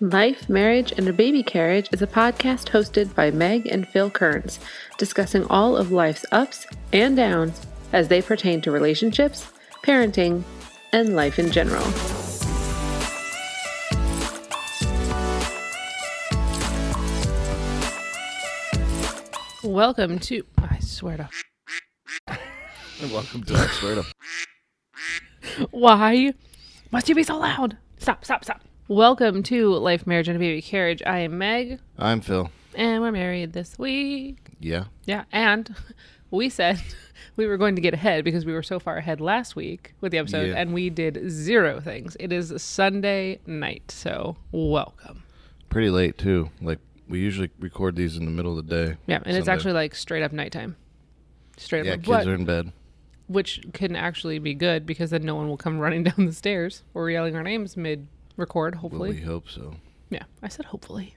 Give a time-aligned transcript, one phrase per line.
[0.00, 4.58] Life, Marriage, and a Baby Carriage is a podcast hosted by Meg and Phil Kearns,
[4.98, 9.46] discussing all of life's ups and downs as they pertain to relationships,
[9.84, 10.42] parenting,
[10.92, 11.84] and life in general.
[19.62, 20.44] Welcome to.
[20.58, 21.28] I swear to.
[23.12, 24.04] Welcome to I swear to.
[25.70, 26.34] Why
[26.90, 27.76] must you be so loud?
[27.98, 28.60] Stop, stop, stop.
[28.88, 31.02] Welcome to Life, Marriage, and a Baby Carriage.
[31.06, 32.50] I am Meg, I'm Phil.
[32.74, 34.38] and we're married this week.
[34.60, 34.84] Yeah.
[35.06, 35.74] Yeah, and
[36.30, 36.82] we said
[37.36, 40.12] we were going to get ahead because we were so far ahead last week with
[40.12, 40.56] the episode, Yeah.
[40.56, 42.14] and we did zero things.
[42.20, 45.22] It is Sunday night, so welcome.
[45.70, 46.50] Pretty late too.
[46.60, 48.96] Like we usually record these in the middle of the day.
[49.06, 49.52] Yeah, and it's Sunday.
[49.52, 50.76] actually like straight up nighttime.
[51.56, 52.72] Straight Yeah, up, kids but, are in bed.
[53.28, 56.82] which can actually be good because then no one will come running down the stairs
[56.92, 59.10] or yelling our names mid record, Well, hopefully.
[59.10, 59.74] we hope so.
[60.10, 61.14] Yeah, I said hopefully.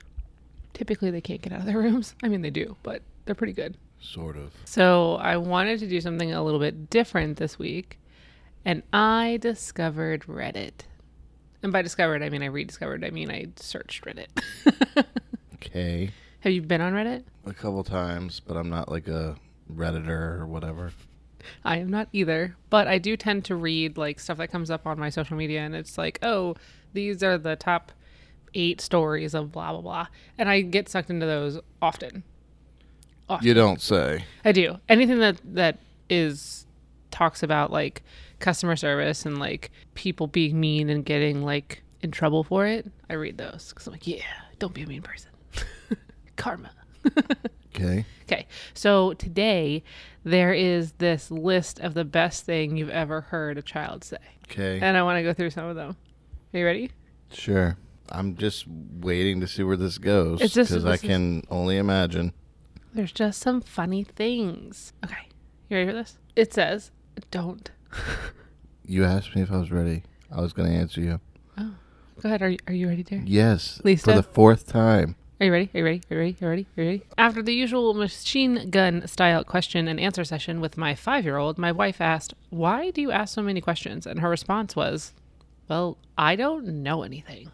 [0.73, 2.15] Typically, they can't get out of their rooms.
[2.23, 3.77] I mean, they do, but they're pretty good.
[3.99, 4.51] Sort of.
[4.65, 7.99] So, I wanted to do something a little bit different this week,
[8.63, 10.85] and I discovered Reddit.
[11.63, 13.03] And by discovered, I mean I rediscovered.
[13.03, 14.27] I mean I searched Reddit.
[15.55, 16.11] Okay.
[16.41, 17.23] Have you been on Reddit?
[17.45, 19.35] A couple times, but I'm not like a
[19.73, 20.91] redditor or whatever.
[21.65, 24.85] I am not either, but I do tend to read like stuff that comes up
[24.85, 26.55] on my social media, and it's like, oh,
[26.93, 27.91] these are the top
[28.53, 30.07] eight stories of blah blah blah,
[30.37, 32.23] and I get sucked into those often.
[33.41, 34.23] You don't say.
[34.45, 34.77] I do.
[34.87, 35.79] Anything that that
[36.09, 36.65] is
[37.11, 38.03] talks about like
[38.39, 43.13] customer service and like people being mean and getting like in trouble for it, I
[43.15, 44.21] read those because I'm like, yeah,
[44.59, 45.31] don't be a mean person.
[46.35, 46.71] Karma.
[47.75, 48.05] Okay.
[48.23, 49.83] Okay, so today
[50.23, 54.17] there is this list of the best thing you've ever heard a child say,
[54.49, 54.79] Okay.
[54.81, 55.95] and I want to go through some of them.
[56.53, 56.91] Are you ready?
[57.31, 57.77] Sure.
[58.09, 61.43] I'm just waiting to see where this goes It's just- because I this is- can
[61.49, 62.31] only imagine.
[62.93, 64.93] There's just some funny things.
[65.03, 65.27] Okay,
[65.69, 66.17] you ready for this?
[66.35, 66.91] It says,
[67.31, 67.69] "Don't."
[68.89, 70.03] You asked me if I was ready.
[70.31, 71.19] I was going to answer you.
[71.57, 71.73] Oh.
[72.21, 72.41] Go ahead.
[72.41, 73.21] Are you, are you ready, dear?
[73.25, 73.81] Yes.
[73.83, 74.05] Lisa?
[74.05, 75.17] For the fourth time.
[75.41, 75.69] Are you ready?
[75.75, 76.01] Are you ready?
[76.09, 76.37] Are you ready?
[76.41, 76.67] Are you ready?
[76.77, 77.03] Are you ready?
[77.17, 81.57] After the usual machine gun style question and answer session with my five year old,
[81.57, 84.07] my wife asked, Why do you ask so many questions?
[84.07, 85.11] And her response was,
[85.67, 87.51] Well, I don't know anything.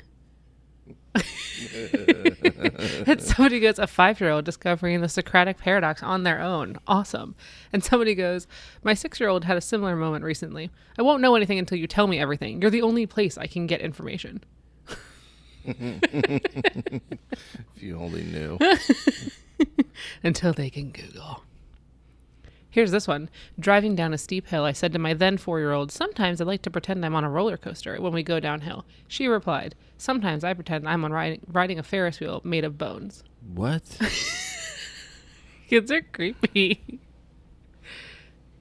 [3.05, 6.77] and somebody goes, A five year old discovering the Socratic paradox on their own.
[6.87, 7.35] Awesome.
[7.71, 8.47] And somebody goes,
[8.83, 10.71] My six year old had a similar moment recently.
[10.97, 12.61] I won't know anything until you tell me everything.
[12.61, 14.43] You're the only place I can get information.
[17.75, 18.57] If you only knew.
[20.23, 21.43] until they can Google.
[22.73, 23.29] Here's this one.
[23.59, 26.45] Driving down a steep hill, I said to my then four year old, Sometimes I
[26.45, 28.83] like to pretend I'm on a roller coaster when we go downhill.
[29.07, 33.23] She replied, Sometimes I pretend I'm on riding, riding a Ferris wheel made of bones.
[33.53, 33.83] what?
[35.69, 36.99] Kids are creepy.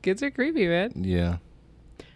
[0.03, 0.93] Kids are creepy, man.
[0.95, 1.39] Yeah.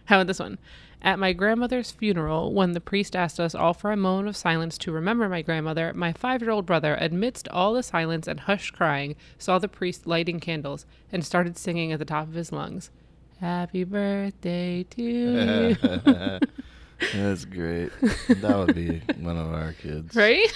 [0.05, 0.59] How about this one?
[1.01, 4.77] At my grandmother's funeral, when the priest asked us all for a moment of silence
[4.79, 8.73] to remember my grandmother, my five year old brother, amidst all the silence and hushed
[8.73, 12.89] crying, saw the priest lighting candles and started singing at the top of his lungs.
[13.39, 15.75] Happy birthday to you.
[17.13, 17.91] That's great.
[18.27, 20.15] That would be one of our kids.
[20.15, 20.51] right?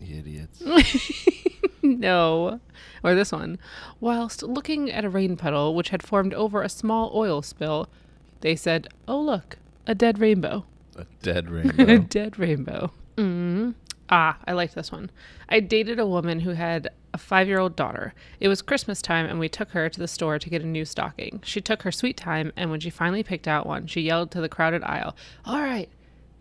[0.00, 0.62] Idiots.
[1.82, 2.60] no.
[3.02, 3.58] Or this one.
[4.00, 7.88] Whilst looking at a rain puddle which had formed over a small oil spill,
[8.40, 10.64] they said, Oh, look, a dead rainbow.
[10.96, 11.84] A dead rainbow.
[11.84, 12.92] a dead rainbow.
[13.16, 13.74] Mm.
[14.08, 15.10] Ah, I like this one.
[15.48, 18.14] I dated a woman who had a five year old daughter.
[18.40, 20.84] It was Christmas time, and we took her to the store to get a new
[20.84, 21.40] stocking.
[21.44, 24.40] She took her sweet time, and when she finally picked out one, she yelled to
[24.40, 25.88] the crowded aisle, All right,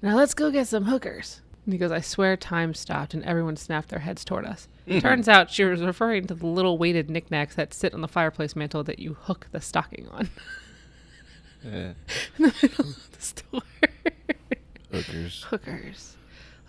[0.02, 1.42] now let's go get some hookers.
[1.66, 4.68] And he goes, I swear time stopped, and everyone snapped their heads toward us.
[5.00, 8.56] Turns out she was referring to the little weighted knickknacks that sit on the fireplace
[8.56, 10.30] mantle that you hook the stocking on
[11.64, 11.94] Yeah.
[12.38, 13.62] in the middle of the store.
[14.92, 15.44] Hookers.
[15.44, 16.18] hookers.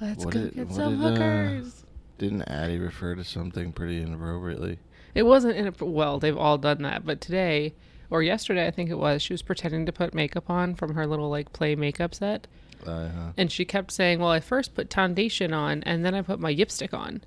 [0.01, 1.85] Let's What go did- get some did, uh, hookers.
[2.19, 4.79] Didn't Addie refer to something pretty inappropriately?
[5.15, 7.75] It wasn't in well, they've all done that, but today
[8.11, 11.07] or yesterday, I think it was, she was pretending to put makeup on from her
[11.07, 12.47] little like play makeup set,
[12.87, 13.33] Uh-huh.
[13.39, 16.53] and she kept saying, "Well, I first put foundation on, and then I put my
[16.53, 17.23] lipstick on."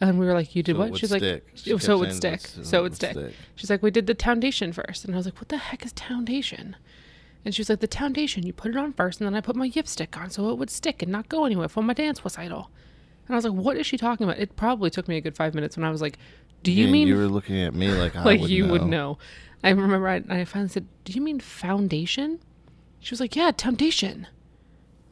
[0.00, 1.22] And we were like, "You did So what?" She's stick.
[1.22, 2.40] like, She oh, "So it would stick.
[2.40, 3.16] So it would stick."
[3.54, 5.04] She's like, "We did the foundation first.
[5.04, 6.76] and I was like, "What the heck is foundation?"
[7.44, 8.46] And she was like, "The foundation.
[8.46, 10.58] You put it on first, and then I put my yip stick on, so it
[10.58, 12.70] would stick and not go anywhere for my dance recital."
[13.26, 15.36] And I was like, "What is she talking about?" It probably took me a good
[15.36, 16.18] five minutes when I was like,
[16.62, 18.72] "Do you Yeah, mean you were looking at me like I like would you know.
[18.72, 19.18] would know.
[19.62, 22.40] I remember I, I finally said, "Do you mean foundation?"
[23.00, 24.26] She was like, "Yeah, foundation."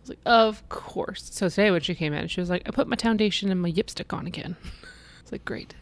[0.09, 1.31] Like, Of course.
[1.33, 3.71] So today when she came in, she was like, I put my foundation and my
[3.73, 4.57] yipstick on again.
[5.21, 5.75] It's like, Great.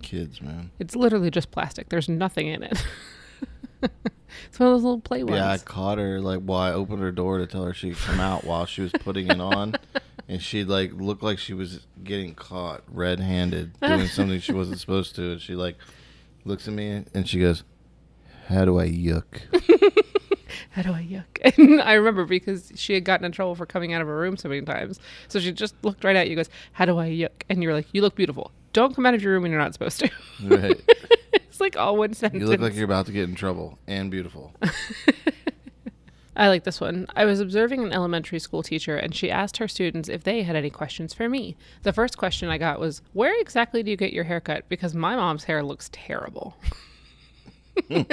[0.00, 0.70] Kids, man.
[0.78, 1.90] It's literally just plastic.
[1.90, 2.82] There's nothing in it.
[3.82, 5.36] it's one of those little play ones.
[5.36, 7.98] Yeah, I caught her like while I opened her door to tell her she could
[7.98, 9.74] come out while she was putting it on,
[10.28, 15.14] and she like looked like she was getting caught red-handed doing something she wasn't supposed
[15.16, 15.76] to, and she like
[16.44, 17.62] looks at me and she goes,
[18.48, 19.24] "How do I yuck?"
[20.70, 21.58] How do I yuck?
[21.58, 24.36] And I remember because she had gotten in trouble for coming out of her room
[24.36, 24.98] so many times.
[25.28, 27.42] So she just looked right at you, goes, How do I yuck?
[27.48, 28.50] And you're like, You look beautiful.
[28.72, 30.10] Don't come out of your room when you're not supposed to.
[30.42, 30.80] Right.
[31.32, 32.40] it's like all one sentence.
[32.40, 34.52] You look like you're about to get in trouble and beautiful.
[36.36, 37.06] I like this one.
[37.14, 40.56] I was observing an elementary school teacher, and she asked her students if they had
[40.56, 41.56] any questions for me.
[41.82, 44.68] The first question I got was, Where exactly do you get your hair cut?
[44.68, 46.56] Because my mom's hair looks terrible.
[47.88, 48.10] That's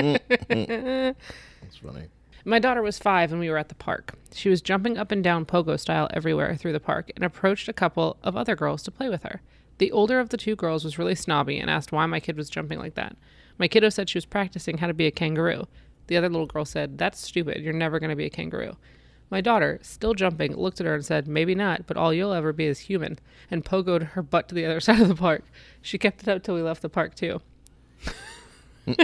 [1.83, 2.09] funny.
[2.43, 4.15] My daughter was five and we were at the park.
[4.33, 7.73] She was jumping up and down pogo style everywhere through the park and approached a
[7.73, 9.41] couple of other girls to play with her.
[9.77, 12.49] The older of the two girls was really snobby and asked why my kid was
[12.49, 13.15] jumping like that.
[13.57, 15.67] My kiddo said she was practicing how to be a kangaroo.
[16.07, 17.61] The other little girl said, That's stupid.
[17.61, 18.75] You're never going to be a kangaroo.
[19.29, 22.51] My daughter, still jumping, looked at her and said, Maybe not, but all you'll ever
[22.53, 23.17] be is human,
[23.49, 25.43] and pogoed her butt to the other side of the park.
[25.81, 27.41] She kept it up till we left the park, too.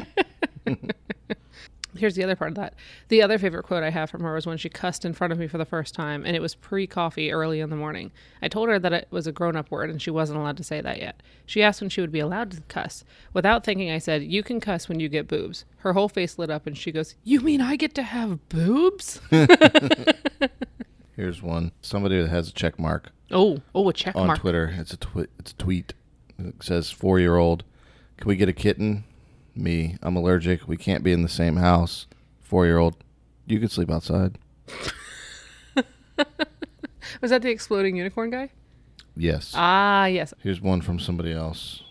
[1.97, 2.73] Here's the other part of that.
[3.07, 5.39] The other favorite quote I have from her was when she cussed in front of
[5.39, 8.11] me for the first time, and it was pre coffee early in the morning.
[8.41, 10.63] I told her that it was a grown up word and she wasn't allowed to
[10.63, 11.21] say that yet.
[11.45, 13.03] She asked when she would be allowed to cuss.
[13.33, 15.65] Without thinking, I said, You can cuss when you get boobs.
[15.77, 19.19] Her whole face lit up and she goes, You mean I get to have boobs?
[21.15, 21.71] Here's one.
[21.81, 24.37] Somebody that has a check mark oh, oh, a check on mark.
[24.37, 24.73] On Twitter.
[24.77, 25.93] It's a twi- it's a tweet.
[26.39, 27.63] It says four year old.
[28.17, 29.03] Can we get a kitten?
[29.57, 29.97] Me.
[30.01, 30.67] I'm allergic.
[30.67, 32.07] We can't be in the same house.
[32.41, 32.95] Four year old.
[33.45, 34.37] You can sleep outside.
[37.21, 38.49] Was that the exploding unicorn guy?
[39.15, 39.53] Yes.
[39.55, 40.33] Ah, yes.
[40.43, 41.83] Here's one from somebody else.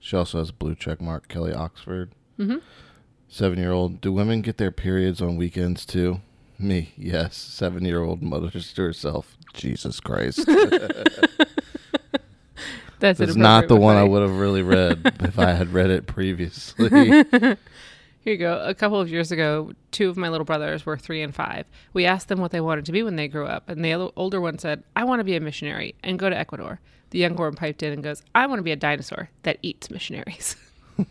[0.00, 1.28] She also has a blue check mark.
[1.28, 2.12] Kelly Oxford.
[2.38, 2.60] Mhm.
[3.28, 4.00] Seven year old.
[4.00, 6.20] Do women get their periods on weekends too?
[6.58, 6.92] Me.
[6.96, 7.36] Yes.
[7.36, 9.36] Seven year old mutters to herself.
[9.52, 10.48] Jesus Christ.
[12.98, 16.06] That's, inappropriate not the one I would have really read if I had read it
[16.06, 16.88] previously.
[18.26, 18.60] Here you go.
[18.64, 21.66] A couple of years ago, two of my little brothers were three and five.
[21.92, 24.40] We asked them what they wanted to be when they grew up, and the older
[24.40, 26.80] one said, I want to be a missionary and go to Ecuador.
[27.10, 29.90] The younger one piped in and goes, I want to be a dinosaur that eats
[29.90, 30.56] missionaries.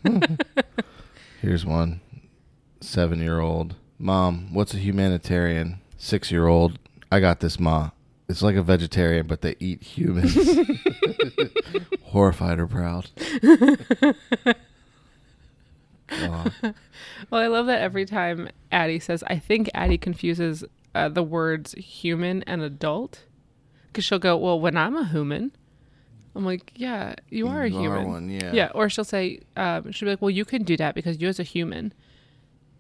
[1.42, 2.02] Here's one.
[2.82, 3.76] Seven year old.
[3.98, 5.80] Mom, what's a humanitarian?
[5.98, 6.78] Six year old.
[7.12, 7.92] I got this, Ma.
[8.27, 10.36] It's like a vegetarian, but they eat humans.
[12.06, 13.10] Horrified or proud.
[17.31, 20.63] Well, I love that every time Addie says, I think Addie confuses
[20.94, 23.24] uh, the words human and adult.
[23.88, 25.51] Because she'll go, Well, when I'm a human,
[26.36, 28.07] I'm like, Yeah, you are a You are human.
[28.07, 28.51] one, yeah.
[28.54, 28.72] Yeah.
[28.75, 31.44] Or she'll say, um, She'll be like, Well, you can do that because you're a
[31.44, 31.94] human.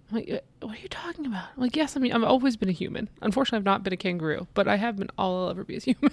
[0.09, 1.45] I'm like, "Uh, What are you talking about?
[1.55, 3.09] I'm like, Yes, I mean, I've always been a human.
[3.21, 5.83] Unfortunately, I've not been a kangaroo, but I have been all I'll ever be as
[5.85, 6.11] human.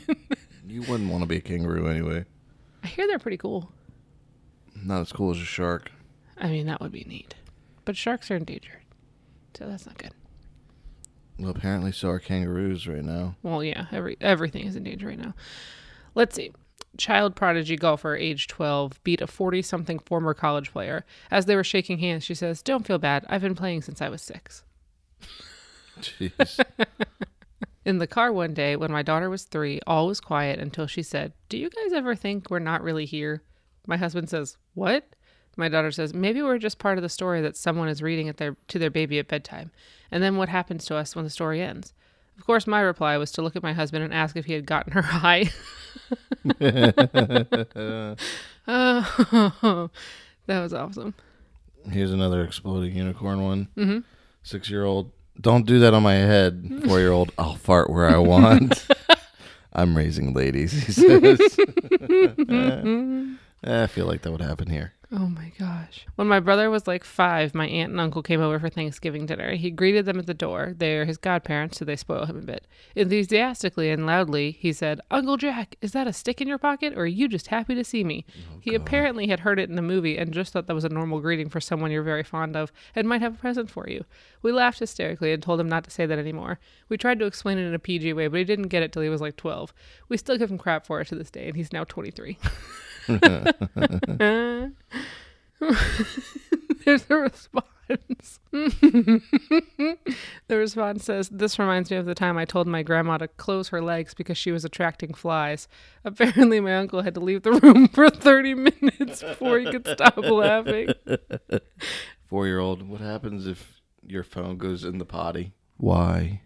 [0.66, 2.24] You wouldn't want to be a kangaroo anyway.
[2.82, 3.70] I hear they're pretty cool.
[4.74, 5.90] Not as cool as a shark.
[6.38, 7.34] I mean, that would be neat.
[7.84, 8.80] But sharks are endangered.
[9.54, 10.12] So that's not good.
[11.38, 13.36] Well, apparently so are kangaroos right now.
[13.42, 15.34] Well, yeah, every everything is in danger right now.
[16.14, 16.52] Let's see.
[16.98, 21.04] Child prodigy golfer, age 12, beat a 40 something former college player.
[21.30, 23.24] As they were shaking hands, she says, Don't feel bad.
[23.28, 24.62] I've been playing since I was six.
[26.00, 26.64] Jeez.
[27.84, 31.02] In the car one day, when my daughter was three, all was quiet until she
[31.02, 33.42] said, Do you guys ever think we're not really here?
[33.86, 35.04] My husband says, What?
[35.56, 38.36] My daughter says, Maybe we're just part of the story that someone is reading at
[38.36, 39.72] their, to their baby at bedtime.
[40.10, 41.92] And then what happens to us when the story ends?
[42.38, 44.66] Of course, my reply was to look at my husband and ask if he had
[44.66, 45.50] gotten her high.
[48.68, 49.90] Oh,
[50.46, 51.14] that was awesome.
[51.90, 53.68] Here's another exploding unicorn one.
[53.74, 53.98] hmm
[54.42, 55.10] Six year old.
[55.40, 56.82] Don't do that on my head.
[56.86, 57.32] Four year old.
[57.38, 58.86] I'll fart where I want.
[59.72, 61.40] I'm raising ladies, he says.
[63.64, 64.92] I feel like that would happen here.
[65.14, 66.06] Oh my gosh.
[66.14, 69.54] When my brother was like five, my aunt and uncle came over for Thanksgiving dinner.
[69.56, 70.72] He greeted them at the door.
[70.74, 72.66] They're his godparents, so they spoil him a bit.
[72.96, 77.02] Enthusiastically and loudly, he said, Uncle Jack, is that a stick in your pocket, or
[77.02, 78.24] are you just happy to see me?
[78.30, 80.88] Oh, he apparently had heard it in the movie and just thought that was a
[80.88, 84.06] normal greeting for someone you're very fond of and might have a present for you.
[84.40, 86.58] We laughed hysterically and told him not to say that anymore.
[86.88, 89.02] We tried to explain it in a PG way, but he didn't get it till
[89.02, 89.74] he was like 12.
[90.08, 92.38] We still give him crap for it to this day, and he's now 23.
[96.84, 97.66] There's a response.
[98.50, 99.20] the
[100.48, 103.82] response says, This reminds me of the time I told my grandma to close her
[103.82, 105.68] legs because she was attracting flies.
[106.04, 110.18] Apparently, my uncle had to leave the room for 30 minutes before he could stop
[110.18, 110.88] laughing.
[112.26, 115.52] Four year old, what happens if your phone goes in the potty?
[115.76, 116.40] Why?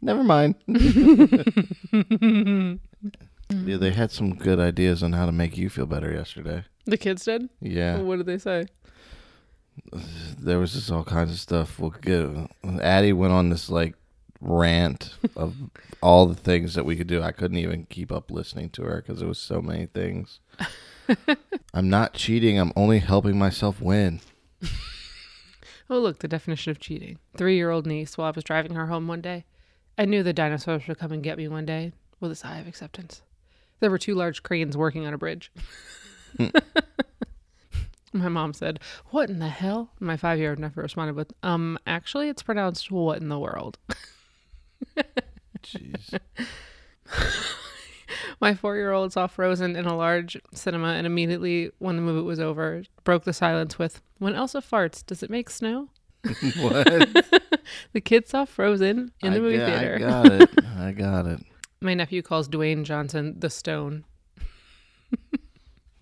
[0.00, 0.54] Never mind.
[3.50, 3.68] Mm.
[3.68, 6.64] yeah, they had some good ideas on how to make you feel better yesterday.
[6.86, 7.48] The kids did?
[7.60, 7.98] Yeah.
[7.98, 8.66] What did they say?
[10.38, 11.78] there was just all kinds of stuff.
[11.78, 12.28] We'll get
[12.80, 13.94] Addie went on this like
[14.40, 15.54] rant of
[16.00, 17.22] all the things that we could do.
[17.22, 20.40] I couldn't even keep up listening to her because there was so many things.
[21.74, 22.58] I'm not cheating.
[22.58, 24.20] I'm only helping myself win.
[25.90, 27.18] Oh, look, the definition of cheating.
[27.36, 29.44] Three year old niece, while I was driving her home one day,
[29.98, 32.66] I knew the dinosaurs would come and get me one day with a sigh of
[32.66, 33.20] acceptance.
[33.80, 35.50] There were two large cranes working on a bridge.
[38.12, 38.78] My mom said,
[39.10, 39.90] What in the hell?
[39.98, 43.76] My five year old never responded with, Um, actually, it's pronounced what in the world.
[45.62, 46.18] Jeez.
[48.40, 52.24] My four year old saw Frozen in a large cinema and immediately, when the movie
[52.24, 55.88] was over, broke the silence with, When Elsa farts, does it make snow?
[56.60, 56.86] what?
[57.92, 59.94] The kid saw Frozen in the I movie got- theater.
[59.96, 60.50] I got it.
[60.78, 61.40] I got it.
[61.84, 64.04] My nephew calls Dwayne Johnson the stone.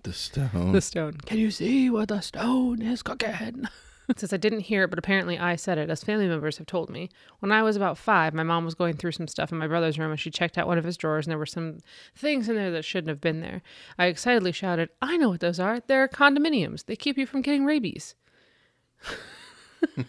[0.04, 0.70] The stone.
[0.70, 1.14] The stone.
[1.26, 3.66] Can you see what the stone is cooking?
[4.08, 6.66] It says I didn't hear it, but apparently I said it, as family members have
[6.66, 7.08] told me.
[7.38, 9.96] When I was about five, my mom was going through some stuff in my brother's
[9.98, 11.78] room and she checked out one of his drawers and there were some
[12.14, 13.62] things in there that shouldn't have been there.
[13.98, 15.80] I excitedly shouted, I know what those are.
[15.86, 16.84] They're condominiums.
[16.84, 18.16] They keep you from getting rabies.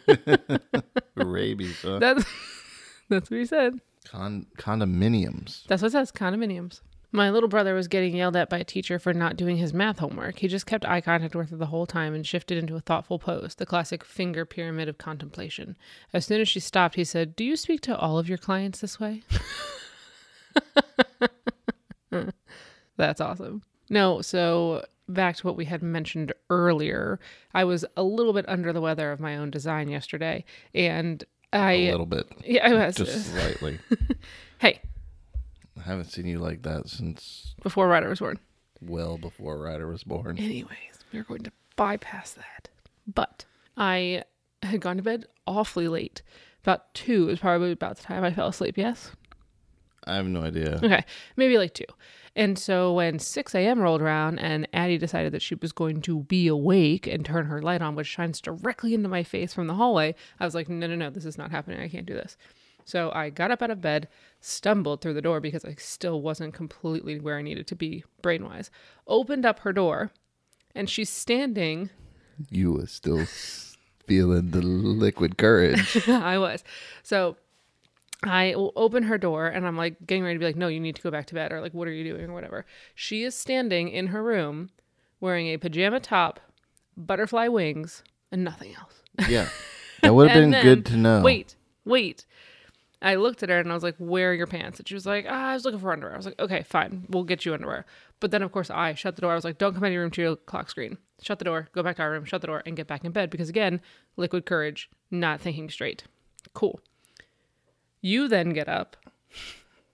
[1.16, 1.82] Rabies.
[1.82, 2.00] Huh?
[2.00, 2.26] That's
[3.10, 3.80] that's what he said.
[4.04, 5.66] Con- condominiums.
[5.68, 6.82] That's what it says, condominiums.
[7.16, 10.00] My little brother was getting yelled at by a teacher for not doing his math
[10.00, 10.40] homework.
[10.40, 13.20] He just kept eye contact with her the whole time and shifted into a thoughtful
[13.20, 15.78] pose, the classic finger pyramid of contemplation.
[16.12, 18.82] As soon as she stopped, he said, Do you speak to all of your clients
[18.82, 19.22] this way?
[22.98, 23.62] That's awesome.
[23.92, 27.20] No, so back to what we had mentioned earlier.
[27.54, 31.72] I was a little bit under the weather of my own design yesterday, and I
[31.74, 32.28] A little bit.
[32.46, 33.80] yeah, I was Just slightly.
[34.60, 34.82] hey
[35.78, 38.40] I haven't seen you like that since before Ryder was born.
[38.82, 40.38] well before Ryder was born.
[40.38, 42.70] Anyways, we're going to bypass that.
[43.08, 43.46] But
[43.76, 44.24] I
[44.62, 46.22] had gone to bed awfully late.
[46.64, 49.12] About two is probably about the time I fell asleep, yes?
[50.06, 50.80] I have no idea.
[50.84, 51.04] Okay,
[51.36, 51.86] maybe like two.
[52.36, 53.80] And so when 6 a.m.
[53.80, 57.62] rolled around and Addie decided that she was going to be awake and turn her
[57.62, 60.88] light on, which shines directly into my face from the hallway, I was like, no,
[60.88, 61.80] no, no, this is not happening.
[61.80, 62.36] I can't do this.
[62.86, 64.08] So I got up out of bed,
[64.42, 68.44] stumbled through the door because I still wasn't completely where I needed to be brain
[68.46, 68.72] wise,
[69.08, 70.12] opened up her door,
[70.76, 71.92] and she's standing
[72.50, 73.26] You were still
[74.08, 76.08] feeling the liquid courage.
[76.10, 76.64] I was.
[77.04, 77.38] So
[78.24, 80.80] I will open her door and I'm like getting ready to be like, no, you
[80.80, 82.66] need to go back to bed or like, what are you doing or whatever.
[82.96, 84.70] She is standing in her room
[85.20, 86.40] wearing a pajama top,
[86.98, 89.02] butterfly wings, and nothing else.
[89.30, 89.48] yeah.
[90.02, 91.22] That would have been good to know.
[91.22, 92.26] Wait, wait.
[93.02, 94.80] I looked at her and I was like, where are your pants?
[94.80, 96.14] And she was like, ah, I was looking for underwear.
[96.14, 97.06] I was like, okay, fine.
[97.10, 97.86] We'll get you underwear.
[98.22, 99.34] But then, of course, I shut the door.
[99.34, 100.98] I was like, don't come out of your room to your clock screen.
[101.22, 103.12] Shut the door, go back to our room, shut the door, and get back in
[103.12, 103.30] bed.
[103.30, 103.82] Because again,
[104.16, 106.04] liquid courage, not thinking straight.
[106.54, 106.80] Cool.
[108.04, 108.98] You then get up.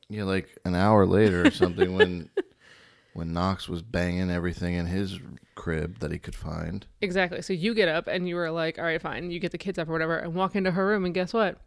[0.09, 2.29] Yeah, like an hour later or something when
[3.13, 5.19] when Knox was banging everything in his
[5.53, 6.87] crib that he could find.
[7.01, 7.43] Exactly.
[7.43, 9.29] So you get up and you were like, all right, fine.
[9.29, 11.05] You get the kids up or whatever and walk into her room.
[11.05, 11.57] And guess what?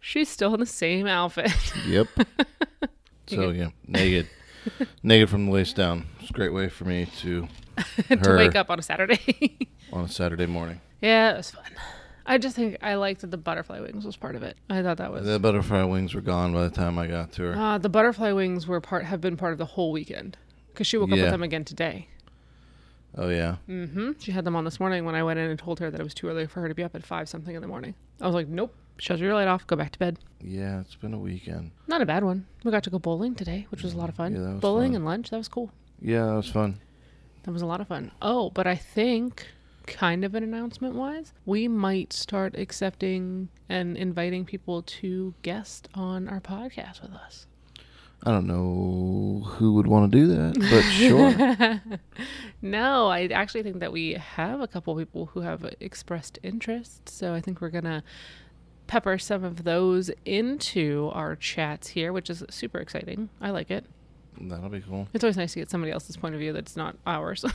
[0.00, 1.52] She's still in the same outfit.
[1.86, 2.08] Yep.
[3.28, 4.28] so yeah, naked,
[5.04, 6.06] naked from the waist down.
[6.20, 7.46] It's a great way for me to
[8.08, 9.58] to wake up on a Saturday.
[9.92, 10.80] on a Saturday morning.
[11.00, 11.64] yeah, it was fun.
[12.26, 14.56] I just think I liked that the butterfly wings was part of it.
[14.70, 15.26] I thought that was.
[15.26, 17.54] The butterfly wings were gone by the time I got to her.
[17.56, 20.36] Uh, the butterfly wings were part have been part of the whole weekend
[20.72, 21.24] because she woke up Yeah.
[21.24, 22.08] with them again today.
[23.16, 25.78] Oh yeah, hmm She had them on this morning when I went in and told
[25.78, 27.62] her that it was too early for her to be up at five something in
[27.62, 27.94] the morning.
[28.20, 30.18] I was like, nope, shut your light off, go back to bed.
[30.40, 30.80] yeah.
[30.80, 31.70] It's been a weekend.
[31.86, 32.46] Not a bad one.
[32.64, 34.34] We got to go bowling today, which was a lot of fun.
[34.34, 34.96] Yeah, that was bowling fun.
[34.96, 35.70] and lunch, that was cool.
[36.00, 36.80] Yeah, that was fun.
[37.44, 38.10] That was a lot of fun.
[38.20, 39.46] Oh, but I think,
[39.86, 46.28] kind of an announcement wise, we might start accepting and inviting people to guest on
[46.28, 47.46] our podcast with us.
[48.26, 51.98] I don't know who would want to do that, but sure.
[52.62, 57.06] No, I actually think that we have a couple people who have expressed interest.
[57.10, 58.02] So I think we're going to
[58.86, 63.28] pepper some of those into our chats here, which is super exciting.
[63.42, 63.84] I like it.
[64.40, 65.08] That'll be cool.
[65.12, 67.44] It's always nice to get somebody else's point of view that's not ours.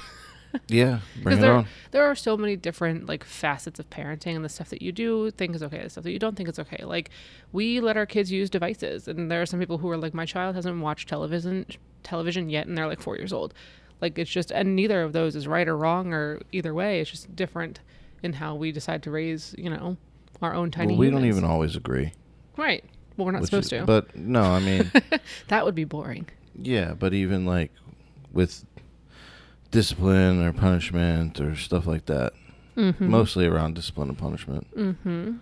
[0.68, 1.68] Yeah, bring it there, on.
[1.92, 5.30] there are so many different like facets of parenting and the stuff that you do
[5.32, 6.84] think is okay, the stuff that you don't think is okay.
[6.84, 7.12] Like
[7.52, 10.26] we let our kids use devices, and there are some people who are like, my
[10.26, 11.66] child hasn't watched television
[12.04, 13.54] television yet, and they're like four years old.
[14.02, 17.00] Like it's just, and neither of those is right or wrong or either way.
[17.02, 17.82] It's just different
[18.24, 19.98] in how we decide to raise, you know,
[20.42, 20.94] our own tiny.
[20.94, 22.14] Well, we don't even always agree.
[22.58, 22.84] Right.
[23.18, 23.86] Well, we're not which supposed is- to.
[23.86, 24.90] But no, I mean,
[25.50, 26.28] that would be boring.
[26.62, 27.72] yeah, but even like
[28.32, 28.66] with
[29.72, 32.34] discipline or punishment or stuff like that,
[32.78, 33.10] Mm-hmm.
[33.10, 34.68] mostly around discipline and punishment.
[34.76, 35.34] Mm-hmm.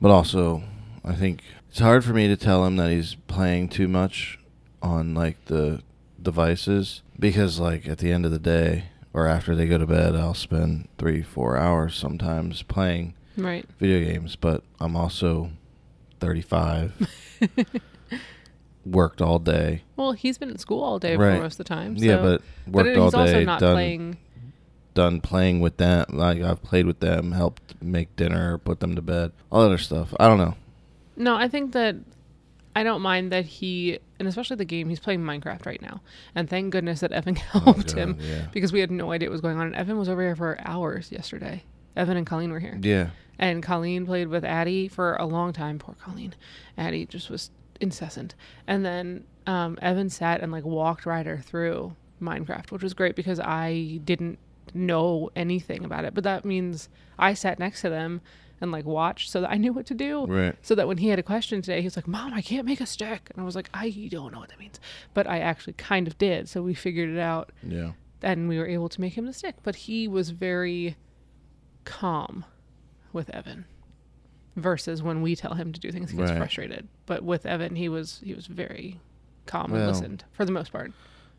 [0.00, 0.62] But also,
[1.04, 4.38] I think it's hard for me to tell him that he's playing too much
[4.82, 5.82] on like the
[6.20, 10.14] devices because like at the end of the day or after they go to bed,
[10.14, 13.64] I'll spend three, four hours sometimes playing Right.
[13.78, 14.36] video games.
[14.36, 15.50] But I'm also
[16.20, 16.92] 35,
[18.86, 19.82] worked all day.
[19.96, 21.36] Well, he's been at school all day Right.
[21.36, 21.96] for most of the time.
[21.96, 24.16] yeah, but worked he's all day, done playing.
[24.94, 26.06] done playing with them.
[26.10, 30.14] Like I've played with them, helped make dinner, put them to bed, all other stuff.
[30.18, 30.54] I don't know.
[31.16, 31.96] No, I think that
[32.74, 36.00] I don't mind that he, and especially the game, he's playing Minecraft right now.
[36.34, 38.46] And thank goodness that Evan oh, helped God, him yeah.
[38.52, 39.66] because we had no idea what was going on.
[39.66, 41.64] And Evan was over here for hours yesterday.
[41.96, 42.78] Evan and Colleen were here.
[42.80, 45.78] Yeah, And Colleen played with Addie for a long time.
[45.80, 46.34] Poor Colleen.
[46.78, 48.34] Addie just was incessant.
[48.66, 53.40] And then um, Evan sat and like walked Ryder through Minecraft, which was great because
[53.40, 54.38] I didn't
[54.74, 56.14] know anything about it.
[56.14, 58.20] But that means I sat next to them
[58.60, 60.26] and like watched so that I knew what to do.
[60.26, 60.54] right.
[60.60, 62.80] So that when he had a question today, he was like, Mom, I can't make
[62.80, 63.30] a stick.
[63.32, 64.78] And I was like, I don't know what that means.
[65.14, 66.48] But I actually kind of did.
[66.48, 67.92] So we figured it out Yeah.
[68.22, 69.56] and we were able to make him the stick.
[69.62, 70.96] But he was very
[71.84, 72.44] calm
[73.12, 73.64] with Evan
[74.56, 76.38] versus when we tell him to do things, he gets Right.
[76.38, 76.88] frustrated.
[77.06, 78.98] But with Evan, he was he was very
[79.46, 80.92] calm Well- and listened for the most part.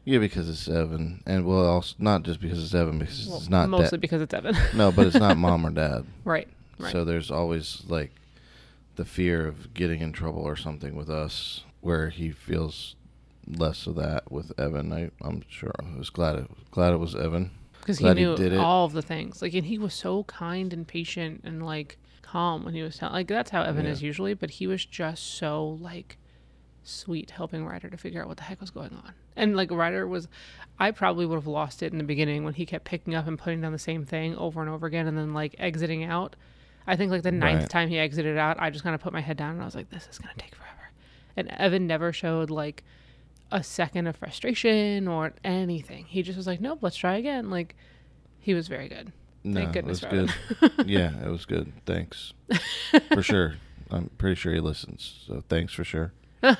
[0.04, 3.50] Yeah, because it's Evan, and well, also not just because it's Evan, because Well, it's
[3.50, 4.02] not mostly dad.
[4.02, 4.56] because it's Evan.
[4.76, 6.06] No, but it's not mom or dad.
[6.26, 6.48] right.
[6.80, 6.92] Right.
[6.92, 8.12] So there's always like
[8.96, 12.96] the fear of getting in trouble or something with us, where he feels
[13.48, 14.92] less of that with Evan.
[14.92, 15.72] I, I'm sure.
[15.80, 17.52] I was glad it glad it was Evan.
[17.80, 18.58] because he he knew did it.
[18.60, 19.40] all of the things.
[19.44, 21.98] Like, and he was so kind and patient and like
[22.32, 23.14] calm when he was telling.
[23.14, 23.92] Like that's how Evan Yeah.
[23.92, 26.18] is usually, but he was just so like
[26.84, 29.14] sweet, helping Ryder to figure out what the heck was going on.
[29.36, 30.28] And like Ryder was,
[30.80, 33.38] I probably would have lost it in the beginning when he kept picking up and
[33.38, 36.36] putting down the same thing over and over again, and then like exiting out.
[36.88, 37.70] I think like the ninth Right.
[37.70, 39.76] time he exited out, I just kind of put my head down and I was
[39.76, 40.92] like, this is gonna take forever.
[41.38, 42.84] And Evan never showed like
[43.52, 46.06] a second of frustration or anything.
[46.06, 47.50] He just was like, nope, let's try again.
[47.50, 47.76] Like,
[48.40, 49.12] he was very good.
[49.44, 50.72] No, Thank it was goodness good.
[50.86, 51.72] yeah, it was good.
[51.86, 52.34] Thanks
[53.14, 53.56] for sure.
[53.90, 55.26] I'm pretty sure he listens.
[55.28, 56.14] So thanks for sure.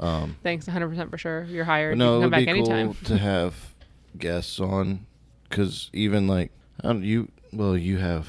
[0.00, 1.42] Um, Thanks 100% for sure.
[1.44, 1.98] You're hired.
[1.98, 2.94] No, you it would back be anytime.
[2.94, 3.74] cool to have
[4.16, 5.06] guests on,
[5.48, 6.52] because even like
[6.84, 8.28] I don't, you, well, you have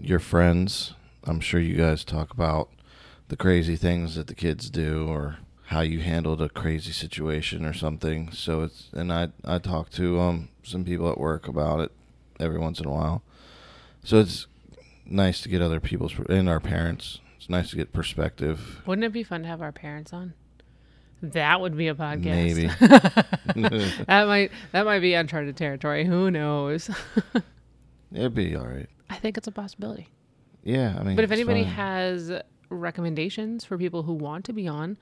[0.00, 0.94] your friends.
[1.22, 2.70] I'm sure you guys talk about
[3.28, 5.36] the crazy things that the kids do, or
[5.66, 8.32] how you handled a crazy situation or something.
[8.32, 11.92] So it's and I I talk to um some people at work about it
[12.40, 13.22] every once in a while.
[14.04, 14.46] So it's
[15.04, 17.20] nice to get other people's and our parents.
[17.36, 18.82] It's nice to get perspective.
[18.86, 20.34] Wouldn't it be fun to have our parents on?
[21.22, 22.24] That would be a podcast.
[22.24, 22.66] Maybe.
[24.06, 26.04] that might that might be uncharted territory.
[26.04, 26.90] Who knows?
[28.12, 28.88] It'd be all right.
[29.08, 30.08] I think it's a possibility.
[30.62, 31.16] Yeah, I mean.
[31.16, 31.72] But if anybody fine.
[31.72, 32.32] has
[32.68, 34.98] recommendations for people who want to be on,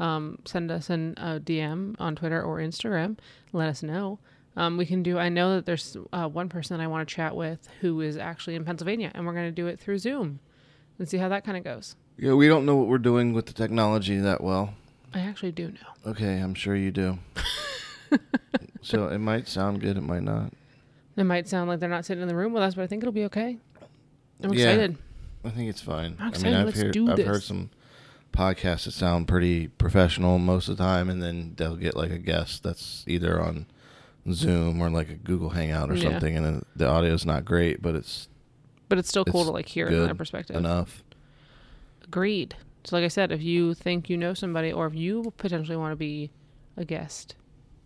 [0.00, 3.18] um, send us an a DM on Twitter or Instagram.
[3.52, 4.18] Let us know.
[4.56, 5.18] Um, we can do.
[5.18, 8.54] I know that there's uh, one person I want to chat with who is actually
[8.54, 10.38] in Pennsylvania, and we're going to do it through Zoom
[10.98, 11.96] and see how that kind of goes.
[12.16, 14.74] Yeah, we don't know what we're doing with the technology that well.
[15.12, 16.10] I actually do know.
[16.12, 17.18] Okay, I'm sure you do.
[18.82, 20.52] so it might sound good, it might not.
[21.16, 23.02] It might sound like they're not sitting in the room with us, but I think
[23.02, 23.58] it'll be okay.
[24.42, 24.70] I'm Yeah.
[24.70, 24.98] excited.
[25.44, 26.16] I think it's fine.
[26.18, 26.44] I'm I excited.
[26.50, 27.70] mean, I've Let's heard I've heard some
[28.32, 32.18] podcasts that sound pretty professional most of the time, and then they'll get like a
[32.18, 33.66] guest that's either on
[34.32, 36.10] Zoom or like a Google Hangout or Yeah.
[36.10, 38.28] something, and the is not great, but it's
[38.88, 40.56] But it's still cool It's to like hear good their perspective.
[40.56, 41.02] enough.
[42.04, 42.56] Agreed.
[42.84, 45.92] So, like I said, if you think you know somebody or if you potentially want
[45.92, 46.30] to be
[46.76, 47.34] a guest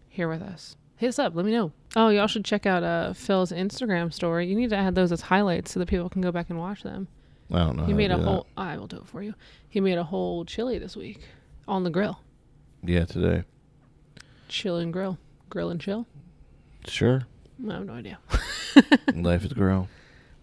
[0.08, 1.34] here with us, hit us up.
[1.36, 1.72] Let me know.
[1.94, 4.46] Oh, y'all should check out uh, Phil's Instagram story.
[4.48, 6.82] You need to add those as highlights so that people can go back and watch
[6.82, 7.06] them.
[7.50, 7.84] I don't know.
[7.84, 8.28] he made a do that.
[8.28, 8.46] whole.
[8.56, 9.34] I will do it for you.
[9.68, 11.20] He made a whole chili this week
[11.66, 12.20] on the grill.
[12.84, 13.44] Yeah, today.
[14.48, 15.18] Chill and grill.
[15.48, 16.06] Grill and chill.
[16.88, 17.22] Sure.
[17.68, 18.18] I have no idea.
[19.14, 19.88] Life at the grill.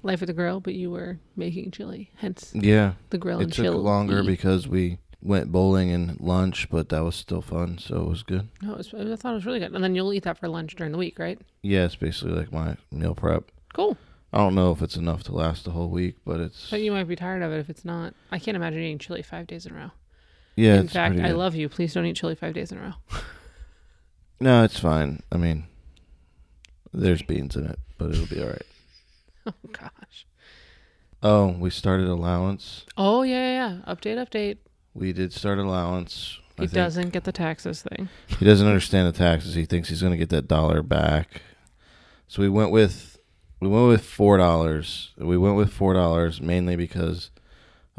[0.03, 2.12] Life at the grill, but you were making chili.
[2.15, 2.93] Hence Yeah.
[3.10, 3.77] the grill It and took chill.
[3.77, 8.21] longer because we went bowling and lunch, but that was still fun, so it was
[8.23, 8.47] good.
[8.62, 9.73] No, it was, I thought it was really good.
[9.73, 11.39] And then you'll eat that for lunch during the week, right?
[11.63, 13.45] Yeah, it's basically like my meal prep.
[13.73, 13.97] Cool.
[14.34, 16.91] I don't know if it's enough to last the whole week, but it's But you
[16.91, 18.13] might be tired of it if it's not.
[18.31, 19.91] I can't imagine eating chili five days in a row.
[20.58, 20.75] yeah.
[20.75, 21.38] in it's fact, pretty I good.
[21.38, 21.69] love you.
[21.69, 22.93] Please don't eat chili five days in a row.
[24.39, 25.23] No, it's fine.
[25.31, 25.63] I mean,
[26.93, 28.62] there's beans in it, but it'll be all right.
[29.48, 30.26] Oh gosh.
[31.21, 32.84] Oh, we started allowance.
[32.98, 33.76] Oh yeah, yeah.
[33.86, 33.93] yeah.
[33.93, 34.58] Update, update.
[34.95, 36.39] We did start allowance.
[36.58, 38.10] I He think doesn't get the taxes thing.
[38.26, 39.54] He doesn't understand the taxes.
[39.54, 41.41] He thinks he's going to get that dollar back.
[42.28, 43.19] So we went with
[43.60, 45.12] we went with four dollars.
[45.17, 47.30] We went with four dollars mainly because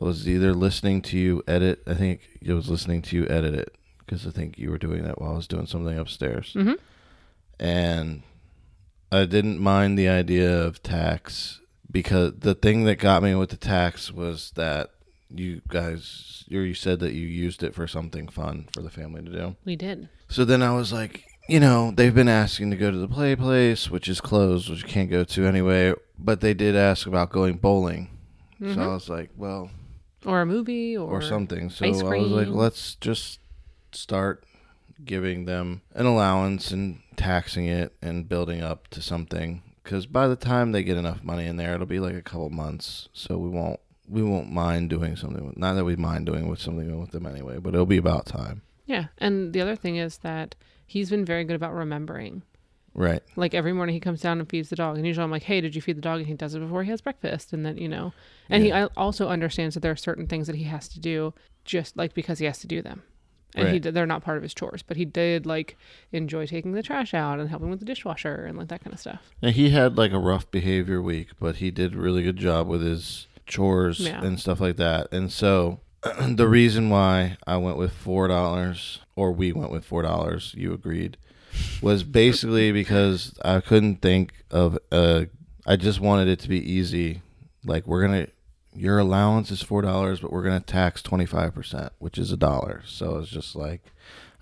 [0.01, 1.81] I was either listening to you edit.
[1.87, 5.05] I think I was listening to you edit it because I think you were doing
[5.05, 6.55] that while I was doing something upstairs.
[6.55, 6.75] Mm-hmm.
[7.61, 8.23] and
[9.13, 13.57] I didn't mind the idea of tax because the thing that got me with the
[13.57, 14.91] tax was that
[15.31, 19.23] you guys you you said that you used it for something fun for the family
[19.23, 19.57] to do.
[19.65, 20.09] We did.
[20.29, 23.37] So then I was like, you know, they've been asking to go to the play
[23.37, 27.31] place, which is closed, which you can't go to anyway, but they did ask about
[27.31, 28.11] going bowling.
[28.59, 28.81] So mm-hmm.
[28.81, 29.71] I was like, well,
[30.25, 31.71] Or a movie or, or something.
[31.71, 33.39] So I was like, let's just
[33.93, 34.45] start
[35.05, 39.63] giving them an allowance and taxing it and building up to something.
[39.83, 42.51] Because by the time they get enough money in there, it'll be like a couple
[42.51, 43.09] months.
[43.13, 45.47] So we won't we won't mind doing something.
[45.47, 48.27] With, not that we mind doing with something with them anyway, but it'll be about
[48.27, 48.63] time.
[48.87, 49.07] Yeah.
[49.19, 50.55] And the other thing is that
[50.87, 52.43] he's been very good about remembering.
[52.95, 53.23] Right.
[53.37, 55.61] Like every morning he comes down and feeds the dog, and usually I'm like, "Hey,
[55.61, 57.77] did you feed the dog?" And he does it before he has breakfast, and then
[57.77, 58.15] you know,
[58.49, 58.85] and he Yeah.
[58.87, 61.35] I also understands that there are certain things that he has to do
[61.67, 63.03] just like because he has to do them,
[63.57, 65.77] and he did, they're not part of his chores, but he did like
[66.13, 69.01] enjoy taking the trash out and helping with the dishwasher and like that kind of
[69.01, 69.21] stuff.
[69.43, 72.69] And he had like a rough behavior week, but he did a really good job
[72.69, 74.23] with his chores Yeah.
[74.25, 75.13] and stuff like that.
[75.13, 75.81] And so
[76.21, 80.73] the reason why I went with four dollars, or we went with four dollars, you
[80.73, 81.17] agreed,
[81.81, 85.29] was basically because I couldn't think of a.
[85.69, 87.23] I just wanted it to be easy.
[87.65, 88.29] Like we're gonna,
[88.77, 92.37] your allowance is four dollars, but we're gonna tax twenty five percent, which is a
[92.37, 92.83] dollar.
[92.87, 93.81] So it's just like,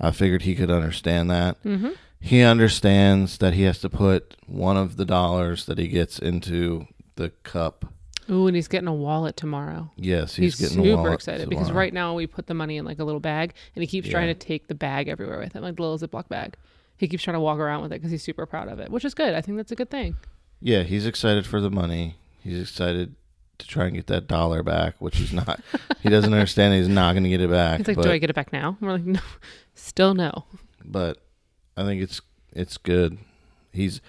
[0.00, 1.90] I figured he could understand that Mm-hmm.
[2.20, 6.86] he understands that he has to put one of the dollars that he gets into
[7.16, 7.84] the cup.
[8.30, 9.90] Ooh, and he's getting a wallet tomorrow.
[9.96, 12.78] Yes, he's, He's, getting a super wallet excited because right now we put the money
[12.78, 15.52] in like a little bag, and he keeps trying to take the bag everywhere with
[15.52, 16.54] him, like the little Ziploc bag.
[16.96, 19.04] He keeps trying to walk around with it because he's super proud of it, which
[19.04, 19.34] is good.
[19.34, 20.16] I think that's a good thing.
[20.60, 22.16] Yeah, he's excited for the money.
[22.42, 23.14] He's excited
[23.58, 25.60] to try and get that dollar back, which is not.
[26.00, 27.78] he doesn't understand he's not going to get it back.
[27.78, 29.20] He's like, but, "Do I get it back now?" We're like, "No,
[29.74, 30.44] still no."
[30.84, 31.18] but
[31.76, 32.20] I think it's
[32.52, 33.18] it's good.
[33.72, 34.00] He's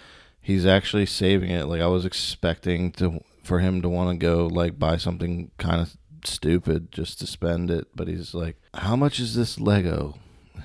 [0.41, 1.65] he's actually saving it.
[1.65, 5.81] Like I was expecting to for him to want to go like buy something kind
[5.81, 10.19] of stupid just to spend it, but he's like, "How much is this Lego?"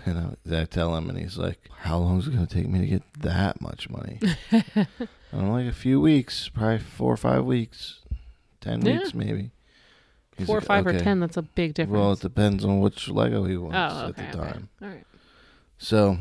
[0.06, 2.68] And I, I tell him, and he's like, "How long is it going to take
[2.68, 4.18] me to get that much money?"
[4.50, 4.86] and
[5.32, 7.99] I'm like, "A few weeks, probably four or five weeks,
[8.60, 8.98] ten Yeah.
[8.98, 9.50] weeks maybe."
[10.36, 11.20] He's Four, like, five, or "Okay." ten.
[11.20, 11.98] That's a big difference.
[11.98, 14.52] Well, it depends on which Lego he wants oh, at okay, the okay.
[14.52, 14.68] time.
[14.80, 15.04] All right.
[15.78, 16.18] So,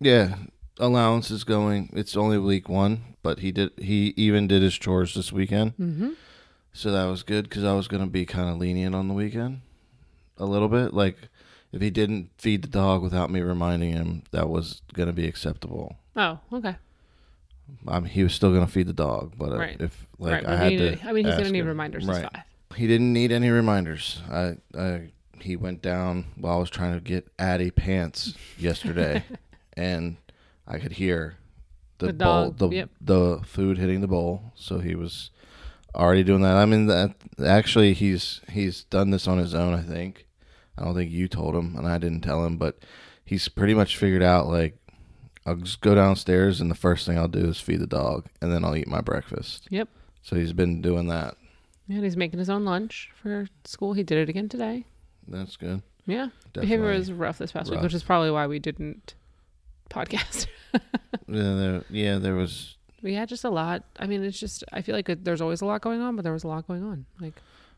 [0.00, 0.36] yeah,
[0.78, 1.90] allowance is going.
[1.92, 3.70] It's only week one, but he did.
[3.78, 6.10] He even did his chores this weekend, Mm-hmm.
[6.72, 9.60] so that was good because I was gonna be kind of lenient on the weekend,
[10.36, 10.94] a little bit.
[10.94, 11.28] Like
[11.72, 15.96] if he didn't feed the dog without me reminding him, that was gonna be acceptable.
[16.16, 16.76] Oh, okay.
[17.86, 19.80] I mean, he was still gonna feed the dog, but uh, Right.
[19.80, 20.46] if like right.
[20.46, 21.66] I had he to, I mean, he's gonna need him.
[21.68, 22.06] reminders.
[22.06, 22.28] Right.
[22.76, 24.20] He didn't need any reminders.
[24.30, 29.24] I, I he went down while I was trying to get Addie pants yesterday,
[29.76, 30.16] and
[30.66, 31.36] I could hear
[31.98, 32.90] the, The bowl, dog, the yep.
[33.00, 34.52] the food hitting the bowl.
[34.54, 35.30] So he was
[35.94, 36.56] already doing that.
[36.56, 39.74] I mean, that actually he's he's done this on his own.
[39.74, 40.26] I think.
[40.76, 42.78] I don't think you told him, and I didn't tell him, but
[43.24, 44.76] he's pretty much figured out like.
[45.48, 48.52] I'll just go downstairs, and the first thing I'll do is feed the dog, and
[48.52, 49.66] then I'll eat my breakfast.
[49.70, 49.88] Yep.
[50.22, 51.36] So he's been doing that.
[51.86, 53.94] Yeah, he's making his own lunch for school.
[53.94, 54.84] He did it again today.
[55.26, 55.82] That's good.
[56.06, 56.28] Yeah.
[56.52, 56.98] Behavior Definitely.
[56.98, 57.84] was rough this past week, rough.
[57.84, 59.14] which is probably why we didn't
[59.90, 60.46] podcast.
[61.30, 62.76] Yeah, there, yeah, there was.
[63.02, 63.84] We had just a lot.
[63.98, 66.22] I mean, it's just I feel like it, there's always a lot going on, but
[66.24, 67.04] there was a lot going on.
[67.20, 67.34] Like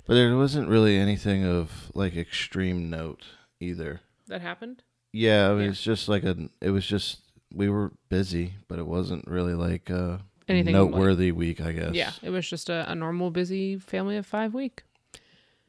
[0.06, 3.24] But there wasn't really anything of like extreme note
[3.61, 4.00] either.
[4.28, 4.83] that happened.
[5.12, 5.70] Yeah, I mean, Yeah.
[5.70, 6.48] it's just like a.
[6.61, 7.20] It was just
[7.55, 11.93] we were busy, but it wasn't really like a Anything noteworthy week, I guess.
[11.95, 14.83] Yeah, it was just a, a normal busy family of five week.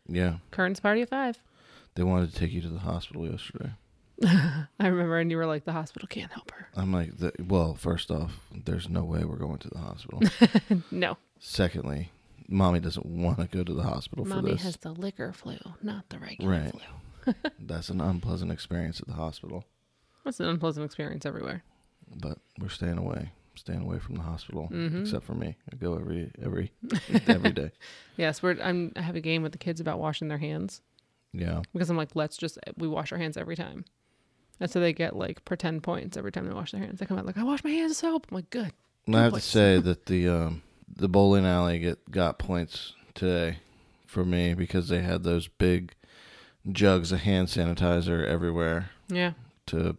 [0.08, 1.38] Yeah, Kearns' party of five.
[1.96, 3.72] they wanted to take you to the hospital yesterday.
[4.26, 6.68] I remember, and you were like, the hospital can't help her.
[6.76, 10.22] I'm like, the, well, first off, there's no way we're going to the hospital.
[10.92, 12.12] No, Secondly,
[12.48, 14.64] mommy doesn't want to go to the hospital for mommy this.
[14.64, 16.72] has the liquor flu, not the regular Right.
[17.24, 17.34] flu.
[17.60, 19.66] That's an unpleasant experience at the hospital.
[20.24, 21.64] That's an unpleasant experience everywhere.
[22.16, 25.02] But we're staying away, staying away from the hospital, Mhm.
[25.02, 25.56] except for me.
[25.72, 26.72] I go every every
[27.28, 27.72] every day.
[28.18, 28.58] Yes, we're.
[28.62, 28.92] I'm.
[28.96, 30.82] I have a game with the kids about washing their hands
[31.34, 33.86] Yeah, because I'm like, let's just we wash our hands every time,
[34.60, 37.00] and so they get like pretend points every time they wash their hands.
[37.00, 38.28] They come out like, I wash my hands with soap.
[38.30, 38.74] I'm like, good.
[39.08, 40.62] and I have to say that the um,
[40.94, 43.60] the bowling alley get got points today
[44.06, 45.94] for me because they had those big
[46.72, 49.34] jugs of hand sanitizer everywhere Yeah.
[49.68, 49.96] to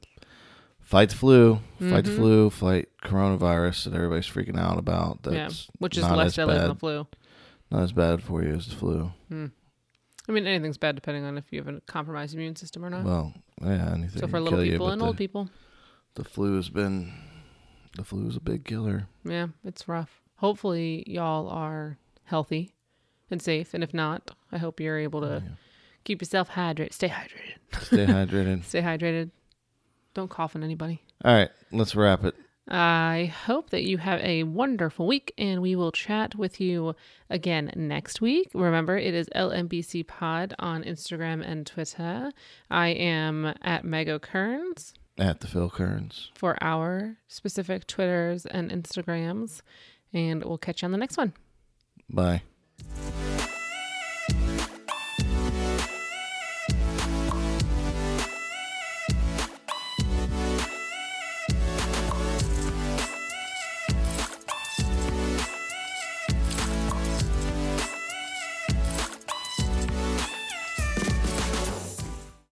[0.83, 2.17] fight the flu, fight the Mhm.
[2.17, 5.23] flu, fight coronavirus that everybody's freaking out about.
[5.23, 5.35] That's
[5.67, 5.73] yeah.
[5.79, 6.71] Which is not less as deadly than bad.
[6.77, 7.07] the flu.
[7.71, 9.13] not as bad for you as the flu.
[9.29, 9.47] Hmm.
[10.29, 13.05] I mean, anything's bad depending on if you have a compromised immune system or not.
[13.05, 14.21] Well, yeah, anything.
[14.21, 15.49] so for can little kill you, people but and the, old people,
[16.15, 17.13] the flu has been
[17.97, 19.09] the flu is a big killer.
[19.25, 20.21] yeah, it's rough.
[20.37, 22.75] Hopefully, y'all are healthy
[23.31, 25.43] and safe, and if not, I hope you're able to
[26.05, 26.93] keep yourself hydrated.
[26.93, 27.83] Stay hydrated.
[27.83, 28.65] Stay hydrated.
[28.65, 29.31] Stay hydrated.
[30.15, 31.03] Don't cough on anybody.
[31.25, 32.35] All right, let's wrap it.
[32.69, 36.95] I hope that you have a wonderful week and we will chat with you
[37.29, 38.51] again next week.
[38.55, 42.31] Remember, it is LMBC Pod on Instagram and Twitter.
[42.71, 46.31] I am at Mego Kearns At the Phil Kearns.
[46.37, 49.63] for our specific Twitters and Instagrams.
[50.13, 51.33] And we'll catch you on the next one.
[52.09, 52.43] Bye.